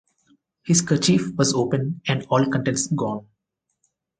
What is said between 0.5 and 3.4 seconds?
His kerchief was open and all contents gone.